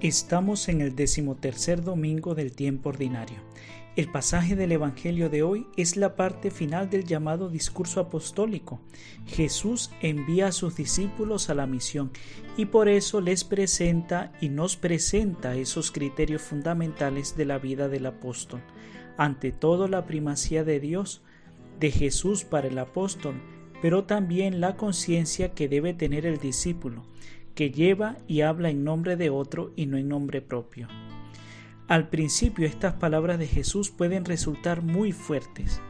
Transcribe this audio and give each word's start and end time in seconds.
Estamos 0.00 0.68
en 0.68 0.80
el 0.80 0.94
decimotercer 0.94 1.82
domingo 1.82 2.36
del 2.36 2.52
tiempo 2.52 2.90
ordinario. 2.90 3.38
El 3.96 4.08
pasaje 4.08 4.54
del 4.54 4.70
Evangelio 4.70 5.28
de 5.28 5.42
hoy 5.42 5.66
es 5.76 5.96
la 5.96 6.14
parte 6.14 6.52
final 6.52 6.88
del 6.88 7.02
llamado 7.02 7.48
discurso 7.48 7.98
apostólico. 7.98 8.78
Jesús 9.26 9.90
envía 10.00 10.46
a 10.46 10.52
sus 10.52 10.76
discípulos 10.76 11.50
a 11.50 11.56
la 11.56 11.66
misión 11.66 12.12
y 12.56 12.66
por 12.66 12.88
eso 12.88 13.20
les 13.20 13.42
presenta 13.42 14.30
y 14.40 14.50
nos 14.50 14.76
presenta 14.76 15.56
esos 15.56 15.90
criterios 15.90 16.42
fundamentales 16.42 17.36
de 17.36 17.46
la 17.46 17.58
vida 17.58 17.88
del 17.88 18.06
apóstol. 18.06 18.62
Ante 19.16 19.50
todo 19.50 19.88
la 19.88 20.06
primacía 20.06 20.62
de 20.62 20.78
Dios, 20.78 21.22
de 21.80 21.90
Jesús 21.90 22.44
para 22.44 22.68
el 22.68 22.78
apóstol, 22.78 23.34
pero 23.82 24.04
también 24.04 24.60
la 24.60 24.76
conciencia 24.76 25.54
que 25.54 25.68
debe 25.68 25.92
tener 25.92 26.24
el 26.24 26.38
discípulo 26.38 27.04
que 27.58 27.72
lleva 27.72 28.18
y 28.28 28.42
habla 28.42 28.70
en 28.70 28.84
nombre 28.84 29.16
de 29.16 29.30
otro 29.30 29.72
y 29.74 29.86
no 29.86 29.96
en 29.96 30.06
nombre 30.06 30.40
propio. 30.40 30.86
Al 31.88 32.08
principio 32.08 32.64
estas 32.64 32.94
palabras 32.94 33.36
de 33.40 33.48
Jesús 33.48 33.90
pueden 33.90 34.24
resultar 34.24 34.80
muy 34.80 35.10
fuertes, 35.10 35.80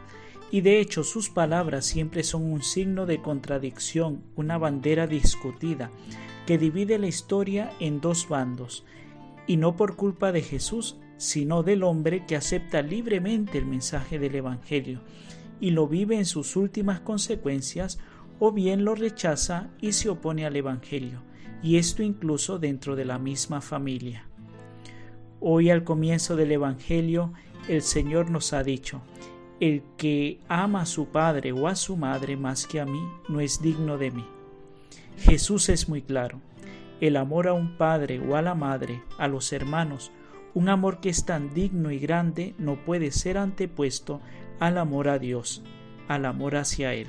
y 0.50 0.62
de 0.62 0.80
hecho 0.80 1.04
sus 1.04 1.28
palabras 1.28 1.84
siempre 1.84 2.22
son 2.22 2.50
un 2.50 2.62
signo 2.62 3.04
de 3.04 3.20
contradicción, 3.20 4.22
una 4.34 4.56
bandera 4.56 5.06
discutida, 5.06 5.90
que 6.46 6.56
divide 6.56 6.98
la 6.98 7.06
historia 7.06 7.70
en 7.80 8.00
dos 8.00 8.30
bandos, 8.30 8.86
y 9.46 9.58
no 9.58 9.76
por 9.76 9.94
culpa 9.94 10.32
de 10.32 10.40
Jesús, 10.40 10.96
sino 11.18 11.62
del 11.62 11.82
hombre 11.82 12.24
que 12.24 12.36
acepta 12.36 12.80
libremente 12.80 13.58
el 13.58 13.66
mensaje 13.66 14.18
del 14.18 14.36
Evangelio 14.36 15.02
y 15.60 15.72
lo 15.72 15.86
vive 15.86 16.16
en 16.16 16.24
sus 16.24 16.56
últimas 16.56 17.00
consecuencias, 17.00 17.98
o 18.38 18.52
bien 18.52 18.86
lo 18.86 18.94
rechaza 18.94 19.68
y 19.82 19.92
se 19.92 20.08
opone 20.08 20.46
al 20.46 20.56
Evangelio 20.56 21.27
y 21.62 21.76
esto 21.76 22.02
incluso 22.02 22.58
dentro 22.58 22.96
de 22.96 23.04
la 23.04 23.18
misma 23.18 23.60
familia. 23.60 24.26
Hoy 25.40 25.70
al 25.70 25.84
comienzo 25.84 26.36
del 26.36 26.52
Evangelio 26.52 27.32
el 27.68 27.82
Señor 27.82 28.30
nos 28.30 28.52
ha 28.52 28.62
dicho, 28.62 29.02
el 29.60 29.82
que 29.96 30.40
ama 30.48 30.82
a 30.82 30.86
su 30.86 31.08
padre 31.08 31.52
o 31.52 31.68
a 31.68 31.74
su 31.74 31.96
madre 31.96 32.36
más 32.36 32.66
que 32.66 32.80
a 32.80 32.86
mí 32.86 33.00
no 33.28 33.40
es 33.40 33.60
digno 33.60 33.98
de 33.98 34.10
mí. 34.10 34.24
Jesús 35.18 35.68
es 35.68 35.88
muy 35.88 36.02
claro, 36.02 36.40
el 37.00 37.16
amor 37.16 37.48
a 37.48 37.52
un 37.52 37.76
padre 37.76 38.20
o 38.20 38.36
a 38.36 38.42
la 38.42 38.54
madre, 38.54 39.02
a 39.18 39.28
los 39.28 39.52
hermanos, 39.52 40.12
un 40.54 40.68
amor 40.68 41.00
que 41.00 41.08
es 41.08 41.24
tan 41.24 41.54
digno 41.54 41.90
y 41.90 41.98
grande 41.98 42.54
no 42.58 42.84
puede 42.84 43.10
ser 43.10 43.38
antepuesto 43.38 44.20
al 44.58 44.78
amor 44.78 45.08
a 45.08 45.18
Dios, 45.18 45.62
al 46.08 46.24
amor 46.24 46.56
hacia 46.56 46.94
Él. 46.94 47.08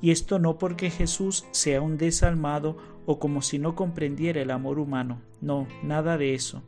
Y 0.00 0.10
esto 0.10 0.38
no 0.38 0.58
porque 0.58 0.90
Jesús 0.90 1.46
sea 1.52 1.80
un 1.80 1.96
desalmado 1.96 2.76
o 3.06 3.18
como 3.18 3.40
si 3.42 3.58
no 3.58 3.74
comprendiera 3.74 4.42
el 4.42 4.50
amor 4.50 4.78
humano. 4.78 5.22
No, 5.40 5.66
nada 5.82 6.18
de 6.18 6.34
eso. 6.34 6.62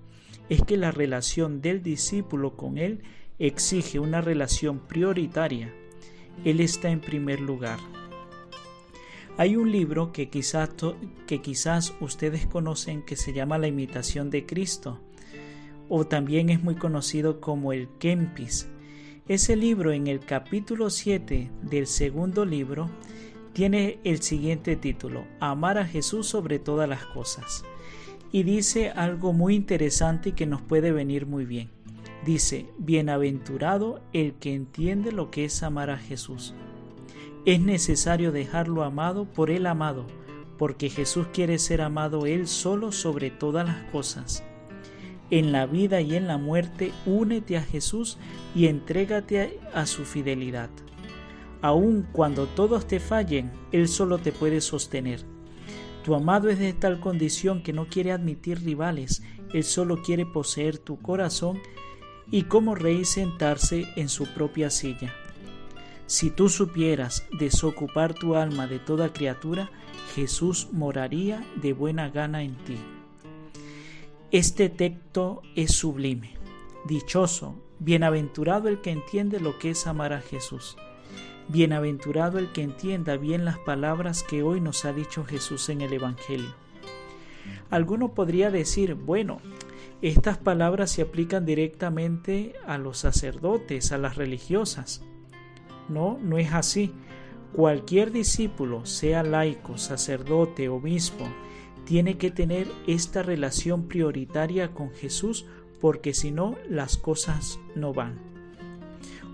Es 0.48 0.62
que 0.62 0.76
la 0.76 0.90
relación 0.90 1.60
del 1.60 1.82
discípulo 1.82 2.56
con 2.56 2.78
Él 2.78 3.02
exige 3.38 3.98
una 3.98 4.20
relación 4.20 4.78
prioritaria. 4.80 5.74
Él 6.44 6.60
está 6.60 6.90
en 6.90 7.00
primer 7.00 7.40
lugar. 7.40 7.78
Hay 9.36 9.56
un 9.56 9.70
libro 9.70 10.12
que 10.12 10.30
quizás, 10.30 10.70
que 11.26 11.40
quizás 11.40 11.94
ustedes 12.00 12.46
conocen 12.46 13.02
que 13.02 13.16
se 13.16 13.32
llama 13.32 13.58
La 13.58 13.68
imitación 13.68 14.30
de 14.30 14.46
Cristo, 14.46 15.00
o 15.88 16.06
también 16.06 16.50
es 16.50 16.62
muy 16.62 16.74
conocido 16.74 17.40
como 17.40 17.72
el 17.72 17.88
Kempis. 17.98 18.68
Ese 19.28 19.56
libro 19.56 19.92
en 19.92 20.06
el 20.06 20.20
capítulo 20.20 20.88
7 20.88 21.50
del 21.60 21.86
segundo 21.86 22.46
libro 22.46 22.88
tiene 23.52 23.98
el 24.02 24.22
siguiente 24.22 24.74
título, 24.74 25.26
Amar 25.38 25.76
a 25.76 25.84
Jesús 25.84 26.26
sobre 26.26 26.58
todas 26.58 26.88
las 26.88 27.04
cosas. 27.04 27.62
Y 28.32 28.44
dice 28.44 28.88
algo 28.88 29.34
muy 29.34 29.54
interesante 29.54 30.30
y 30.30 30.32
que 30.32 30.46
nos 30.46 30.62
puede 30.62 30.92
venir 30.92 31.26
muy 31.26 31.44
bien. 31.44 31.68
Dice, 32.24 32.70
Bienaventurado 32.78 34.00
el 34.14 34.32
que 34.32 34.54
entiende 34.54 35.12
lo 35.12 35.30
que 35.30 35.44
es 35.44 35.62
amar 35.62 35.90
a 35.90 35.98
Jesús. 35.98 36.54
Es 37.44 37.60
necesario 37.60 38.32
dejarlo 38.32 38.82
amado 38.82 39.26
por 39.26 39.50
el 39.50 39.66
amado, 39.66 40.06
porque 40.56 40.88
Jesús 40.88 41.26
quiere 41.34 41.58
ser 41.58 41.82
amado 41.82 42.24
Él 42.24 42.48
solo 42.48 42.92
sobre 42.92 43.30
todas 43.30 43.66
las 43.66 43.90
cosas. 43.90 44.42
En 45.30 45.52
la 45.52 45.66
vida 45.66 46.00
y 46.00 46.14
en 46.14 46.26
la 46.26 46.38
muerte, 46.38 46.92
únete 47.04 47.56
a 47.56 47.62
Jesús 47.62 48.16
y 48.54 48.66
entrégate 48.66 49.60
a 49.74 49.84
su 49.84 50.04
fidelidad. 50.04 50.70
Aun 51.60 52.06
cuando 52.12 52.46
todos 52.46 52.86
te 52.86 52.98
fallen, 52.98 53.50
Él 53.72 53.88
solo 53.88 54.18
te 54.18 54.32
puede 54.32 54.60
sostener. 54.60 55.24
Tu 56.04 56.14
amado 56.14 56.48
es 56.48 56.58
de 56.58 56.72
tal 56.72 57.00
condición 57.00 57.62
que 57.62 57.74
no 57.74 57.88
quiere 57.88 58.12
admitir 58.12 58.60
rivales, 58.64 59.22
Él 59.52 59.64
solo 59.64 60.02
quiere 60.02 60.24
poseer 60.24 60.78
tu 60.78 60.98
corazón 60.98 61.58
y 62.30 62.44
como 62.44 62.74
rey 62.74 63.04
sentarse 63.04 63.86
en 63.96 64.08
su 64.08 64.26
propia 64.32 64.70
silla. 64.70 65.12
Si 66.06 66.30
tú 66.30 66.48
supieras 66.48 67.26
desocupar 67.38 68.14
tu 68.14 68.34
alma 68.34 68.66
de 68.66 68.78
toda 68.78 69.12
criatura, 69.12 69.70
Jesús 70.14 70.68
moraría 70.72 71.44
de 71.56 71.74
buena 71.74 72.08
gana 72.08 72.42
en 72.42 72.54
ti. 72.64 72.78
Este 74.30 74.68
texto 74.68 75.40
es 75.56 75.72
sublime, 75.72 76.34
dichoso, 76.84 77.54
bienaventurado 77.78 78.68
el 78.68 78.82
que 78.82 78.90
entiende 78.90 79.40
lo 79.40 79.58
que 79.58 79.70
es 79.70 79.86
amar 79.86 80.12
a 80.12 80.20
Jesús. 80.20 80.76
Bienaventurado 81.48 82.38
el 82.38 82.52
que 82.52 82.60
entienda 82.60 83.16
bien 83.16 83.46
las 83.46 83.58
palabras 83.58 84.22
que 84.22 84.42
hoy 84.42 84.60
nos 84.60 84.84
ha 84.84 84.92
dicho 84.92 85.24
Jesús 85.24 85.70
en 85.70 85.80
el 85.80 85.94
Evangelio. 85.94 86.54
Alguno 87.70 88.12
podría 88.12 88.50
decir, 88.50 88.96
bueno, 88.96 89.40
estas 90.02 90.36
palabras 90.36 90.90
se 90.90 91.00
aplican 91.00 91.46
directamente 91.46 92.52
a 92.66 92.76
los 92.76 92.98
sacerdotes, 92.98 93.92
a 93.92 93.98
las 93.98 94.16
religiosas. 94.16 95.02
No, 95.88 96.18
no 96.20 96.36
es 96.36 96.52
así. 96.52 96.92
Cualquier 97.54 98.12
discípulo, 98.12 98.84
sea 98.84 99.22
laico, 99.22 99.78
sacerdote, 99.78 100.68
obispo, 100.68 101.26
tiene 101.88 102.18
que 102.18 102.30
tener 102.30 102.68
esta 102.86 103.22
relación 103.22 103.88
prioritaria 103.88 104.74
con 104.74 104.90
Jesús 104.90 105.46
porque 105.80 106.12
si 106.12 106.30
no 106.30 106.54
las 106.68 106.98
cosas 106.98 107.58
no 107.74 107.94
van. 107.94 108.18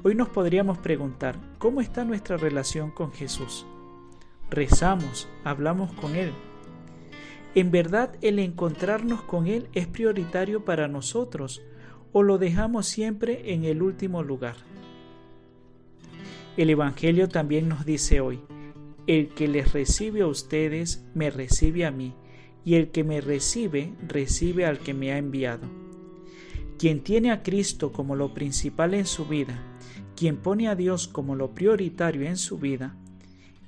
Hoy 0.05 0.15
nos 0.15 0.29
podríamos 0.29 0.79
preguntar, 0.79 1.37
¿cómo 1.59 1.81
está 1.81 2.05
nuestra 2.05 2.37
relación 2.37 2.93
con 2.93 3.11
Jesús? 3.11 3.67
Rezamos, 4.51 5.29
hablamos 5.43 5.93
con 5.95 6.15
Él. 6.15 6.31
¿En 7.57 7.73
verdad 7.73 8.15
el 8.23 8.39
encontrarnos 8.39 9.23
con 9.23 9.49
Él 9.49 9.67
es 9.73 9.89
prioritario 9.89 10.65
para 10.65 10.87
nosotros 10.87 11.61
o 12.13 12.23
lo 12.23 12.39
dejamos 12.39 12.87
siempre 12.87 13.53
en 13.53 13.65
el 13.65 13.83
último 13.83 14.23
lugar? 14.23 14.55
El 16.57 16.71
Evangelio 16.71 17.29
también 17.29 17.69
nos 17.69 17.85
dice 17.85 18.21
hoy, 18.21 18.39
el 19.09 19.31
que 19.31 19.49
les 19.49 19.73
recibe 19.73 20.21
a 20.21 20.29
ustedes, 20.29 21.05
me 21.15 21.31
recibe 21.31 21.85
a 21.85 21.91
mí, 21.91 22.15
y 22.65 22.75
el 22.75 22.91
que 22.91 23.05
me 23.05 23.21
recibe, 23.21 23.93
recibe 24.07 24.67
al 24.67 24.79
que 24.79 24.95
me 24.95 25.13
ha 25.13 25.19
enviado. 25.19 25.69
Quien 26.79 27.01
tiene 27.01 27.31
a 27.31 27.43
Cristo 27.43 27.93
como 27.93 28.17
lo 28.17 28.35
principal 28.35 28.95
en 28.95 29.07
su 29.07 29.27
vida, 29.27 29.63
quien 30.17 30.37
pone 30.37 30.69
a 30.69 30.75
Dios 30.75 31.09
como 31.09 31.35
lo 31.35 31.55
prioritario 31.55 32.27
en 32.27 32.37
su 32.37 32.59
vida, 32.59 32.97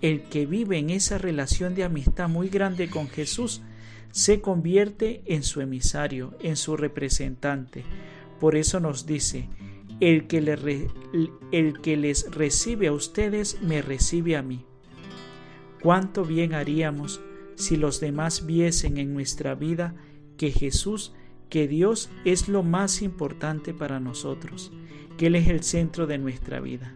el 0.01 0.23
que 0.25 0.47
vive 0.47 0.79
en 0.79 0.91
esa 0.91 1.19
relación 1.19 1.75
de 1.75 1.85
amistad 1.85 2.29
muy 2.29 2.49
grande 2.49 2.89
con 2.89 3.09
Jesús, 3.09 3.63
se 4.11 4.41
convierte 4.41 5.23
en 5.27 5.43
su 5.43 5.61
emisario, 5.61 6.35
en 6.41 6.57
su 6.57 6.77
representante. 6.77 7.85
Por 8.41 8.57
eso 8.57 8.81
nos 8.81 9.07
dice, 9.07 9.49
el 10.01 10.27
que, 10.27 10.89
el 11.53 11.81
que 11.81 11.97
les 11.97 12.31
recibe 12.31 12.89
a 12.89 12.93
ustedes, 12.93 13.61
me 13.63 13.83
recibe 13.83 14.37
a 14.37 14.43
mí. 14.43 14.65
¿Cuánto 15.83 16.25
bien 16.25 16.55
haríamos 16.55 17.21
si 17.57 17.77
los 17.77 18.01
demás 18.01 18.47
viesen 18.47 18.99
en 18.99 19.13
nuestra 19.13 19.55
vida 19.55 19.95
que 20.37 20.53
Jesús, 20.53 21.13
que 21.51 21.67
Dios 21.67 22.09
es 22.25 22.49
lo 22.49 22.63
más 22.63 23.03
importante 23.03 23.75
para 23.75 23.99
nosotros? 23.99 24.73
que 25.17 25.27
Él 25.27 25.35
es 25.35 25.49
el 25.49 25.63
centro 25.63 26.07
de 26.07 26.19
nuestra 26.19 26.61
vida, 26.61 26.95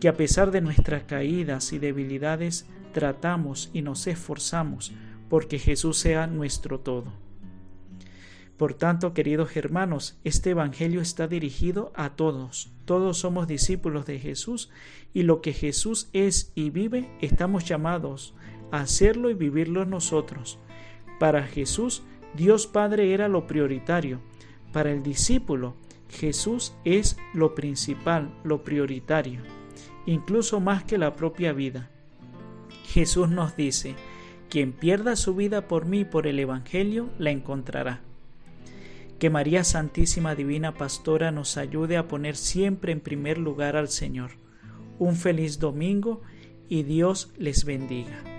que 0.00 0.08
a 0.08 0.16
pesar 0.16 0.50
de 0.50 0.60
nuestras 0.60 1.04
caídas 1.04 1.72
y 1.72 1.78
debilidades 1.78 2.66
tratamos 2.92 3.70
y 3.72 3.82
nos 3.82 4.06
esforzamos 4.06 4.92
porque 5.28 5.58
Jesús 5.58 5.98
sea 5.98 6.26
nuestro 6.26 6.80
todo. 6.80 7.23
Por 8.56 8.74
tanto, 8.74 9.14
queridos 9.14 9.56
hermanos, 9.56 10.16
este 10.22 10.50
Evangelio 10.50 11.00
está 11.00 11.26
dirigido 11.26 11.92
a 11.96 12.10
todos. 12.10 12.70
Todos 12.84 13.18
somos 13.18 13.48
discípulos 13.48 14.06
de 14.06 14.20
Jesús 14.20 14.70
y 15.12 15.24
lo 15.24 15.40
que 15.40 15.52
Jesús 15.52 16.08
es 16.12 16.52
y 16.54 16.70
vive, 16.70 17.10
estamos 17.20 17.64
llamados 17.64 18.34
a 18.70 18.80
hacerlo 18.80 19.28
y 19.30 19.34
vivirlo 19.34 19.84
nosotros. 19.86 20.60
Para 21.18 21.42
Jesús, 21.42 22.04
Dios 22.36 22.68
Padre 22.68 23.12
era 23.12 23.28
lo 23.28 23.46
prioritario. 23.48 24.20
Para 24.72 24.92
el 24.92 25.02
discípulo, 25.02 25.74
Jesús 26.08 26.74
es 26.84 27.16
lo 27.32 27.56
principal, 27.56 28.32
lo 28.44 28.62
prioritario, 28.62 29.40
incluso 30.06 30.60
más 30.60 30.84
que 30.84 30.98
la 30.98 31.14
propia 31.14 31.52
vida. 31.52 31.90
Jesús 32.86 33.28
nos 33.28 33.56
dice, 33.56 33.96
quien 34.48 34.72
pierda 34.72 35.16
su 35.16 35.34
vida 35.34 35.66
por 35.66 35.86
mí 35.86 36.04
por 36.04 36.28
el 36.28 36.38
Evangelio, 36.38 37.10
la 37.18 37.30
encontrará. 37.30 38.00
Que 39.24 39.30
María 39.30 39.64
Santísima 39.64 40.34
Divina 40.34 40.74
Pastora 40.74 41.30
nos 41.30 41.56
ayude 41.56 41.96
a 41.96 42.08
poner 42.08 42.36
siempre 42.36 42.92
en 42.92 43.00
primer 43.00 43.38
lugar 43.38 43.74
al 43.74 43.88
Señor. 43.88 44.32
Un 44.98 45.16
feliz 45.16 45.58
domingo 45.58 46.20
y 46.68 46.82
Dios 46.82 47.32
les 47.38 47.64
bendiga. 47.64 48.33